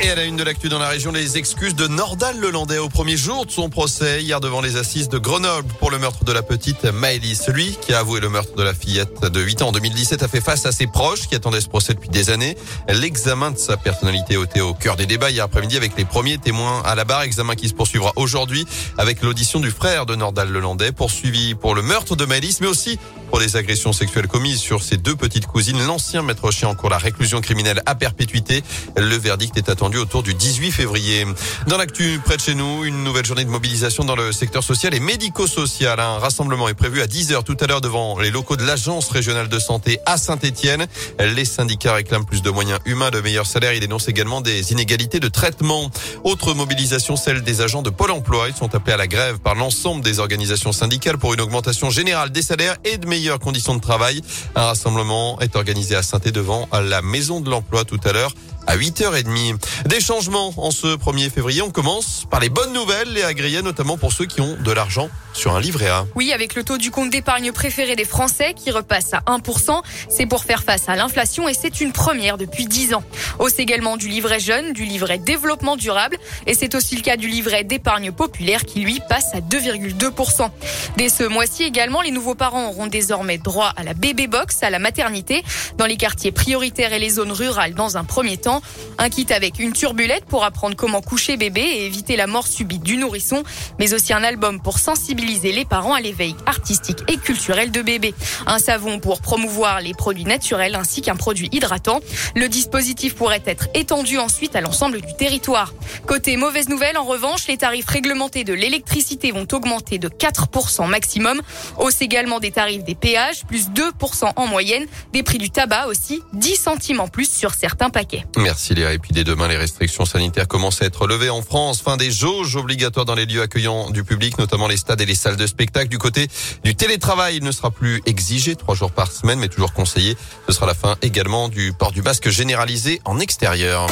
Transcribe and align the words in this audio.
Et 0.00 0.10
à 0.10 0.14
la 0.14 0.24
une 0.26 0.36
de 0.36 0.44
l'actu 0.44 0.68
dans 0.68 0.78
la 0.78 0.88
région, 0.88 1.10
les 1.10 1.38
excuses 1.38 1.74
de 1.74 1.88
Nordal 1.88 2.38
Lelandais 2.38 2.78
au 2.78 2.88
premier 2.88 3.16
jour 3.16 3.46
de 3.46 3.50
son 3.50 3.68
procès 3.68 4.22
hier 4.22 4.40
devant 4.40 4.60
les 4.60 4.76
assises 4.76 5.08
de 5.08 5.18
Grenoble 5.18 5.66
pour 5.80 5.90
le 5.90 5.98
meurtre 5.98 6.22
de 6.22 6.30
la 6.30 6.42
petite 6.42 6.84
Maëlys. 6.84 7.42
Celui 7.42 7.76
qui 7.80 7.92
a 7.92 7.98
avoué 7.98 8.20
le 8.20 8.28
meurtre 8.28 8.54
de 8.54 8.62
la 8.62 8.74
fillette 8.74 9.22
de 9.22 9.40
8 9.40 9.62
ans 9.62 9.68
en 9.68 9.72
2017 9.72 10.22
a 10.22 10.28
fait 10.28 10.40
face 10.40 10.66
à 10.66 10.72
ses 10.72 10.86
proches 10.86 11.26
qui 11.26 11.34
attendaient 11.34 11.60
ce 11.60 11.68
procès 11.68 11.94
depuis 11.94 12.10
des 12.10 12.30
années. 12.30 12.56
L'examen 12.88 13.50
de 13.50 13.58
sa 13.58 13.76
personnalité 13.76 14.40
était 14.40 14.60
au 14.60 14.72
cœur 14.72 14.94
des 14.94 15.06
débats 15.06 15.30
hier 15.30 15.44
après-midi 15.44 15.76
avec 15.76 15.96
les 15.96 16.04
premiers 16.04 16.38
témoins 16.38 16.80
à 16.84 16.94
la 16.94 17.04
barre. 17.04 17.22
Examen 17.22 17.56
qui 17.56 17.68
se 17.68 17.74
poursuivra 17.74 18.12
aujourd'hui 18.14 18.66
avec 18.98 19.20
l'audition 19.22 19.58
du 19.58 19.72
frère 19.72 20.06
de 20.06 20.14
Nordal 20.14 20.48
Lelandais 20.48 20.92
poursuivi 20.92 21.56
pour 21.56 21.74
le 21.74 21.82
meurtre 21.82 22.14
de 22.14 22.24
Maëlys 22.24 22.60
mais 22.60 22.68
aussi 22.68 23.00
pour 23.30 23.40
les 23.40 23.56
agressions 23.56 23.92
sexuelles 23.92 24.28
commises 24.28 24.60
sur 24.60 24.80
ses 24.80 24.96
deux 24.96 25.16
petites 25.16 25.46
cousines. 25.46 25.84
L'ancien 25.84 26.22
maître 26.22 26.52
chien 26.52 26.68
en 26.68 26.76
cours 26.76 26.88
la 26.88 26.98
réclusion 26.98 27.40
criminelle 27.40 27.82
à 27.84 27.96
perpétuité. 27.96 28.62
Le 28.96 29.16
verdict 29.16 29.56
est 29.56 29.68
attendu 29.68 29.87
autour 29.96 30.22
du 30.22 30.34
18 30.34 30.70
février. 30.70 31.24
Dans 31.66 31.78
l'actu 31.78 32.20
près 32.22 32.36
de 32.36 32.42
chez 32.42 32.54
nous, 32.54 32.84
une 32.84 33.02
nouvelle 33.02 33.24
journée 33.24 33.44
de 33.44 33.50
mobilisation 33.50 34.04
dans 34.04 34.16
le 34.16 34.32
secteur 34.32 34.62
social 34.62 34.94
et 34.94 35.00
médico-social. 35.00 35.98
Un 35.98 36.18
rassemblement 36.18 36.68
est 36.68 36.74
prévu 36.74 37.00
à 37.00 37.06
10h 37.06 37.44
tout 37.44 37.56
à 37.60 37.66
l'heure 37.66 37.80
devant 37.80 38.18
les 38.18 38.30
locaux 38.30 38.56
de 38.56 38.64
l'Agence 38.64 39.08
régionale 39.08 39.48
de 39.48 39.58
santé 39.58 39.98
à 40.04 40.18
Saint-Etienne. 40.18 40.86
Les 41.18 41.46
syndicats 41.46 41.94
réclament 41.94 42.26
plus 42.26 42.42
de 42.42 42.50
moyens 42.50 42.80
humains, 42.84 43.10
de 43.10 43.20
meilleurs 43.20 43.46
salaires. 43.46 43.72
Ils 43.72 43.80
dénoncent 43.80 44.08
également 44.08 44.42
des 44.42 44.72
inégalités 44.72 45.20
de 45.20 45.28
traitement. 45.28 45.90
Autre 46.24 46.52
mobilisation, 46.52 47.16
celle 47.16 47.42
des 47.42 47.62
agents 47.62 47.82
de 47.82 47.90
Pôle 47.90 48.10
emploi. 48.10 48.48
Ils 48.48 48.54
sont 48.54 48.74
appelés 48.74 48.92
à 48.92 48.98
la 48.98 49.06
grève 49.06 49.38
par 49.38 49.54
l'ensemble 49.54 50.04
des 50.04 50.18
organisations 50.18 50.72
syndicales 50.72 51.16
pour 51.16 51.32
une 51.32 51.40
augmentation 51.40 51.88
générale 51.88 52.32
des 52.32 52.42
salaires 52.42 52.76
et 52.84 52.98
de 52.98 53.06
meilleures 53.06 53.38
conditions 53.38 53.74
de 53.74 53.80
travail. 53.80 54.20
Un 54.54 54.66
rassemblement 54.66 55.40
est 55.40 55.56
organisé 55.56 55.94
à 55.94 56.02
saint 56.02 56.18
devant 56.18 56.68
la 56.72 57.00
maison 57.00 57.40
de 57.40 57.48
l'emploi 57.48 57.84
tout 57.84 58.00
à 58.04 58.12
l'heure 58.12 58.32
à 58.66 58.76
8h30. 58.76 59.58
Des 59.86 60.00
changements 60.00 60.52
en 60.56 60.70
ce 60.70 60.86
1er 60.86 61.30
février. 61.30 61.62
On 61.62 61.70
commence 61.70 62.24
par 62.30 62.40
les 62.40 62.48
bonnes 62.48 62.72
nouvelles, 62.72 63.12
les 63.12 63.22
agréés, 63.22 63.62
notamment 63.62 63.96
pour 63.96 64.12
ceux 64.12 64.26
qui 64.26 64.40
ont 64.40 64.56
de 64.60 64.72
l'argent 64.72 65.08
sur 65.32 65.54
un 65.54 65.60
livret 65.60 65.88
A. 65.88 66.06
Oui, 66.16 66.32
avec 66.32 66.54
le 66.54 66.64
taux 66.64 66.78
du 66.78 66.90
compte 66.90 67.10
d'épargne 67.10 67.52
préféré 67.52 67.94
des 67.96 68.04
Français 68.04 68.54
qui 68.54 68.70
repasse 68.70 69.14
à 69.14 69.20
1%. 69.26 69.80
C'est 70.08 70.26
pour 70.26 70.44
faire 70.44 70.64
face 70.64 70.88
à 70.88 70.96
l'inflation 70.96 71.48
et 71.48 71.54
c'est 71.54 71.80
une 71.80 71.92
première 71.92 72.38
depuis 72.38 72.66
10 72.66 72.94
ans. 72.94 73.04
Hausse 73.38 73.58
également 73.58 73.96
du 73.96 74.08
livret 74.08 74.40
jeune, 74.40 74.72
du 74.72 74.84
livret 74.84 75.18
développement 75.18 75.76
durable 75.76 76.18
et 76.46 76.54
c'est 76.54 76.74
aussi 76.74 76.96
le 76.96 77.02
cas 77.02 77.16
du 77.16 77.28
livret 77.28 77.64
d'épargne 77.64 78.10
populaire 78.10 78.64
qui 78.64 78.80
lui 78.80 79.00
passe 79.08 79.32
à 79.32 79.40
2,2%. 79.40 80.50
Dès 80.96 81.08
ce 81.08 81.22
mois-ci 81.22 81.62
également, 81.62 82.02
les 82.02 82.10
nouveaux 82.10 82.34
parents 82.34 82.68
auront 82.68 82.86
désormais 82.86 83.38
droit 83.38 83.72
à 83.76 83.84
la 83.84 83.94
bébé 83.94 84.26
box, 84.26 84.62
à 84.62 84.70
la 84.70 84.78
maternité, 84.78 85.44
dans 85.76 85.86
les 85.86 85.96
quartiers 85.96 86.32
prioritaires 86.32 86.92
et 86.92 86.98
les 86.98 87.10
zones 87.10 87.32
rurales 87.32 87.74
dans 87.74 87.96
un 87.96 88.04
premier 88.04 88.36
temps. 88.36 88.57
Un 88.98 89.08
kit 89.10 89.26
avec 89.30 89.58
une 89.58 89.72
turbulette 89.72 90.24
pour 90.24 90.44
apprendre 90.44 90.76
comment 90.76 91.00
coucher 91.00 91.36
bébé 91.36 91.60
et 91.60 91.86
éviter 91.86 92.16
la 92.16 92.26
mort 92.26 92.46
subite 92.46 92.82
du 92.82 92.96
nourrisson, 92.96 93.42
mais 93.78 93.94
aussi 93.94 94.12
un 94.12 94.24
album 94.24 94.60
pour 94.60 94.78
sensibiliser 94.78 95.52
les 95.52 95.64
parents 95.64 95.94
à 95.94 96.00
l'éveil 96.00 96.34
artistique 96.46 96.98
et 97.08 97.16
culturel 97.16 97.70
de 97.70 97.82
bébé. 97.82 98.14
Un 98.46 98.58
savon 98.58 98.98
pour 99.00 99.20
promouvoir 99.20 99.80
les 99.80 99.94
produits 99.94 100.24
naturels 100.24 100.74
ainsi 100.74 101.02
qu'un 101.02 101.16
produit 101.16 101.48
hydratant. 101.52 102.00
Le 102.34 102.48
dispositif 102.48 103.14
pourrait 103.14 103.42
être 103.46 103.68
étendu 103.74 104.18
ensuite 104.18 104.56
à 104.56 104.60
l'ensemble 104.60 105.00
du 105.00 105.14
territoire. 105.14 105.72
Côté 106.06 106.36
mauvaise 106.36 106.68
nouvelle, 106.68 106.96
en 106.96 107.04
revanche, 107.04 107.46
les 107.46 107.56
tarifs 107.56 107.88
réglementés 107.88 108.44
de 108.44 108.52
l'électricité 108.52 109.30
vont 109.32 109.46
augmenter 109.52 109.98
de 109.98 110.08
4% 110.08 110.88
maximum. 110.88 111.40
Hausse 111.78 112.00
également 112.00 112.40
des 112.40 112.50
tarifs 112.50 112.84
des 112.84 112.94
péages, 112.94 113.44
plus 113.46 113.68
2% 113.70 114.32
en 114.36 114.46
moyenne. 114.46 114.86
Des 115.12 115.22
prix 115.22 115.38
du 115.38 115.50
tabac 115.50 115.86
aussi, 115.86 116.22
10 116.34 116.56
centimes 116.56 117.00
en 117.00 117.08
plus 117.08 117.30
sur 117.30 117.54
certains 117.54 117.90
paquets. 117.90 118.24
Merci 118.38 118.74
Léa. 118.74 118.92
Et 118.92 118.98
puis 118.98 119.12
dès 119.12 119.24
demain, 119.24 119.48
les 119.48 119.56
restrictions 119.56 120.04
sanitaires 120.04 120.46
commencent 120.46 120.80
à 120.80 120.86
être 120.86 121.08
levées 121.08 121.28
en 121.28 121.42
France. 121.42 121.80
Fin 121.80 121.96
des 121.96 122.10
jauges 122.10 122.54
obligatoires 122.54 123.04
dans 123.04 123.16
les 123.16 123.26
lieux 123.26 123.42
accueillants 123.42 123.90
du 123.90 124.04
public, 124.04 124.38
notamment 124.38 124.68
les 124.68 124.76
stades 124.76 125.00
et 125.00 125.06
les 125.06 125.16
salles 125.16 125.36
de 125.36 125.46
spectacle. 125.46 125.88
Du 125.88 125.98
côté 125.98 126.28
du 126.62 126.76
télétravail, 126.76 127.38
il 127.38 127.44
ne 127.44 127.50
sera 127.50 127.72
plus 127.72 128.00
exigé 128.06 128.54
trois 128.54 128.76
jours 128.76 128.92
par 128.92 129.10
semaine, 129.10 129.40
mais 129.40 129.48
toujours 129.48 129.72
conseillé. 129.72 130.16
Ce 130.46 130.54
sera 130.54 130.66
la 130.66 130.74
fin 130.74 130.96
également 131.02 131.48
du 131.48 131.72
port 131.72 131.90
du 131.90 132.02
masque 132.02 132.28
généralisé 132.28 133.00
en 133.04 133.18
extérieur. 133.18 133.88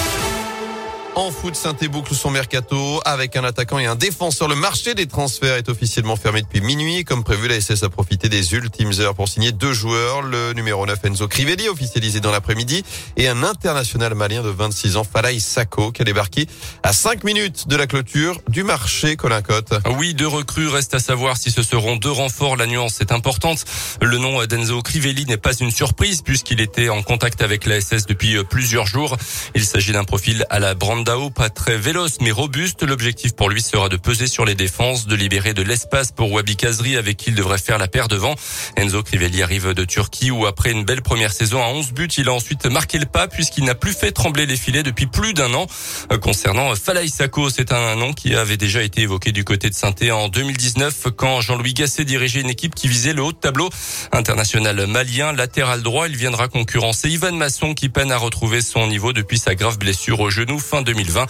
En 1.19 1.31
foot, 1.31 1.57
saint 1.57 1.75
boucle 1.91 2.15
son 2.15 2.29
mercato 2.29 3.01
avec 3.07 3.37
un 3.37 3.45
attaquant 3.45 3.79
et 3.79 3.87
un 3.87 3.95
défenseur. 3.95 4.49
Le 4.49 4.55
marché 4.55 4.93
des 4.95 5.07
transferts 5.07 5.55
est 5.55 5.71
officiellement 5.71 6.15
fermé 6.15 6.43
depuis 6.43 6.61
minuit. 6.61 7.05
Comme 7.05 7.25
prévu, 7.25 7.49
la 7.49 7.59
SS 7.59 7.85
a 7.85 7.89
profité 7.89 8.29
des 8.29 8.53
ultimes 8.53 8.93
heures 9.01 9.15
pour 9.15 9.27
signer 9.27 9.51
deux 9.51 9.73
joueurs. 9.73 10.21
Le 10.21 10.53
numéro 10.53 10.85
9 10.85 10.99
Enzo 11.05 11.27
Crivelli, 11.27 11.71
officialisé 11.71 12.21
dans 12.21 12.31
l'après-midi, 12.31 12.85
et 13.17 13.29
un 13.29 13.45
international 13.45 14.15
malien 14.15 14.43
de 14.43 14.51
26 14.51 14.99
ans, 14.99 15.05
Falaï 15.11 15.41
Sako, 15.41 15.91
qui 15.91 16.03
a 16.03 16.05
débarqué 16.05 16.49
à 16.83 16.93
5 16.93 17.25
minutes 17.25 17.67
de 17.67 17.77
la 17.77 17.87
clôture 17.87 18.39
du 18.51 18.63
marché 18.63 19.17
Colin 19.17 19.41
Cotte. 19.41 19.73
Oui, 19.97 20.13
deux 20.13 20.29
recrues. 20.29 20.69
Reste 20.69 20.93
à 20.93 20.99
savoir 20.99 21.39
si 21.39 21.51
ce 21.51 21.63
seront 21.63 21.97
deux 21.97 22.13
renforts. 22.13 22.57
La 22.57 22.67
nuance 22.67 23.01
est 23.01 23.11
importante. 23.11 23.65
Le 24.03 24.19
nom 24.19 24.45
d'Enzo 24.45 24.83
Crivelli 24.83 25.25
n'est 25.25 25.39
pas 25.39 25.55
une 25.55 25.71
surprise 25.71 26.21
puisqu'il 26.21 26.61
était 26.61 26.91
en 26.91 27.03
contact 27.03 27.41
avec 27.41 27.65
la 27.65 27.81
SS 27.81 28.05
depuis 28.05 28.37
plusieurs 28.45 28.87
jours. 28.87 29.17
Il 29.55 29.65
s'agit 29.65 29.93
d'un 29.93 30.05
profil 30.05 30.45
à 30.51 30.59
la 30.59 30.75
Brand 30.75 31.06
Dao, 31.07 31.31
pas 31.31 31.51
très 31.51 31.79
véloce 31.79 32.17
mais 32.21 32.33
robuste. 32.33 32.83
L'objectif 32.83 33.33
pour 33.37 33.49
lui 33.49 33.63
sera 33.63 33.89
de 33.89 33.97
peser 33.97 34.27
sur 34.27 34.45
les 34.45 34.57
défenses, 34.57 35.07
de 35.07 35.15
libérer 35.15 35.55
de 35.55 35.63
l'espace 35.63 36.11
pour 36.11 36.33
Wabi 36.33 36.57
Kazri 36.57 36.97
avec 36.97 37.17
qui 37.17 37.31
il 37.31 37.37
devrait 37.37 37.59
faire 37.59 37.79
la 37.79 37.87
paire 37.87 38.09
devant. 38.09 38.35
Enzo 38.77 39.05
Crivelli 39.05 39.41
arrive 39.41 39.73
de 39.73 39.85
Turquie 39.85 40.33
où 40.33 40.47
après 40.47 40.73
une 40.73 40.85
belle 40.85 41.03
première 41.03 41.33
saison 41.33 41.63
à 41.63 41.69
11 41.69 41.93
buts, 41.93 42.09
il 42.19 42.29
a 42.29 42.33
ensuite 42.33 42.67
marqué 42.67 42.99
le 42.99 43.07
pas 43.07 43.29
puisqu'il 43.29 43.63
n'a 43.63 43.77
plus 43.77 43.93
fait 43.93 44.11
trembler 44.11 44.47
les 44.47 44.57
filets 44.57 44.83
depuis 44.83 45.07
plus 45.07 45.33
d'un 45.33 45.55
an. 45.55 45.69
Euh, 46.11 46.19
concernant 46.19 46.75
Falaï 46.75 47.09
Sako, 47.09 47.51
c'est 47.51 47.71
un 47.71 47.95
nom 47.95 48.13
qui 48.13 48.35
avait 48.35 48.57
déjà 48.57 48.83
été 48.83 49.03
évoqué 49.03 49.31
du 49.31 49.45
côté 49.45 49.71
de 49.71 49.75
saint 49.75 49.95
en 50.11 50.29
2019 50.29 51.07
quand 51.17 51.41
Jean-Louis 51.41 51.75
Gasset 51.75 52.05
dirigeait 52.05 52.41
une 52.41 52.51
équipe 52.51 52.75
qui 52.75 52.89
visait 52.89 53.13
le 53.13 53.23
haut 53.23 53.33
de 53.33 53.39
tableau 53.39 53.71
international 54.11 54.85
malien, 54.89 55.33
latéral 55.33 55.83
droit. 55.83 56.09
Il 56.09 56.17
viendra 56.17 56.49
concurrencer 56.49 57.09
Ivan 57.11 57.31
Masson 57.31 57.75
qui 57.75 57.91
peine 57.91 58.11
à 58.11 58.17
retrouver 58.17 58.61
son 58.61 58.89
niveau 58.89 59.13
depuis 59.13 59.39
sa 59.39 59.55
grave 59.55 59.79
blessure 59.79 60.19
au 60.19 60.31
genou 60.31 60.59
fin 60.59 60.83
2020. 60.97 61.27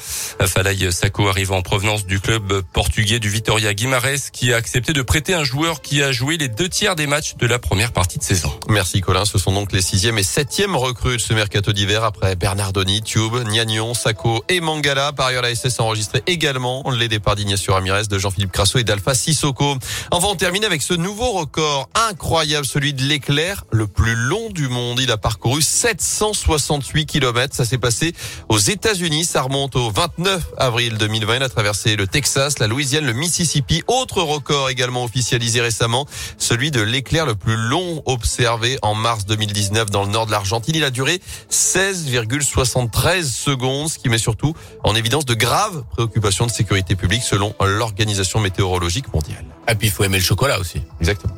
Falaï 0.46 0.92
Sako 0.92 1.28
arrive 1.28 1.50
en 1.50 1.60
provenance 1.60 2.06
du 2.06 2.20
club 2.20 2.62
portugais 2.72 3.18
du 3.18 3.28
Vitoria 3.28 3.74
Guimarães 3.74 4.30
qui 4.32 4.52
a 4.52 4.56
accepté 4.56 4.92
de 4.92 5.02
prêter 5.02 5.34
un 5.34 5.42
joueur 5.42 5.82
qui 5.82 6.02
a 6.02 6.12
joué 6.12 6.36
les 6.36 6.48
deux 6.48 6.68
tiers 6.68 6.94
des 6.94 7.08
matchs 7.08 7.34
de 7.36 7.46
la 7.48 7.58
première 7.58 7.92
partie 7.92 8.18
de 8.18 8.22
saison. 8.22 8.52
Merci 8.68 9.00
Colin. 9.00 9.24
Ce 9.24 9.38
sont 9.38 9.52
donc 9.52 9.72
les 9.72 9.82
sixième 9.82 10.18
et 10.18 10.22
septième 10.22 10.76
recrues 10.76 11.16
de 11.16 11.20
ce 11.20 11.34
mercato 11.34 11.72
d'hiver 11.72 12.04
après 12.04 12.36
Bernardoni, 12.36 13.02
Tube, 13.02 13.34
Niagnon, 13.48 13.92
Sako 13.92 14.44
et 14.48 14.60
Mangala. 14.60 15.12
Par 15.12 15.26
ailleurs, 15.26 15.42
la 15.42 15.52
SS 15.52 15.80
a 15.80 15.82
enregistré 15.82 16.22
également 16.28 16.84
les 16.92 17.08
départs 17.08 17.34
d'Ignacio 17.34 17.74
Ramirez, 17.74 18.04
de 18.04 18.18
Jean-Philippe 18.18 18.52
Crasso 18.52 18.78
et 18.78 18.84
d'Alpha 18.84 19.14
Sissoko. 19.14 19.76
Enfin, 20.12 20.28
on 20.30 20.36
termine 20.36 20.64
avec 20.64 20.82
ce 20.82 20.94
nouveau 20.94 21.32
record 21.32 21.88
incroyable, 22.08 22.66
celui 22.66 22.94
de 22.94 23.02
l'éclair 23.02 23.64
le 23.72 23.88
plus 23.88 24.14
long 24.14 24.48
du 24.50 24.68
monde. 24.68 25.00
Il 25.00 25.10
a 25.10 25.16
parcouru 25.16 25.60
768 25.60 27.06
km. 27.06 27.54
Ça 27.54 27.64
s'est 27.64 27.78
passé 27.78 28.14
aux 28.48 28.58
États-Unis. 28.58 29.24
Ça 29.24 29.42
remonte 29.42 29.55
au 29.64 29.90
29 29.90 30.42
avril 30.58 30.98
2020. 30.98 31.36
Il 31.36 31.42
a 31.42 31.48
traversé 31.48 31.96
le 31.96 32.06
Texas, 32.06 32.58
la 32.58 32.66
Louisiane, 32.66 33.06
le 33.06 33.12
Mississippi. 33.12 33.82
Autre 33.86 34.20
record 34.22 34.68
également 34.68 35.04
officialisé 35.04 35.60
récemment, 35.60 36.06
celui 36.38 36.70
de 36.70 36.82
l'éclair 36.82 37.26
le 37.26 37.34
plus 37.34 37.56
long 37.56 38.02
observé 38.04 38.78
en 38.82 38.94
mars 38.94 39.24
2019 39.26 39.90
dans 39.90 40.04
le 40.04 40.10
nord 40.10 40.26
de 40.26 40.30
l'Argentine. 40.30 40.74
Il 40.76 40.84
a 40.84 40.90
duré 40.90 41.20
16,73 41.50 43.24
secondes, 43.24 43.88
ce 43.88 43.98
qui 43.98 44.08
met 44.08 44.18
surtout 44.18 44.54
en 44.84 44.94
évidence 44.94 45.24
de 45.24 45.34
graves 45.34 45.84
préoccupations 45.90 46.46
de 46.46 46.52
sécurité 46.52 46.94
publique 46.94 47.22
selon 47.22 47.54
l'Organisation 47.60 48.40
météorologique 48.40 49.12
mondiale. 49.14 49.44
Et 49.68 49.74
puis 49.74 49.88
il 49.88 49.90
faut 49.90 50.04
aimer 50.04 50.18
le 50.18 50.24
chocolat 50.24 50.60
aussi. 50.60 50.82
Exactement. 51.00 51.35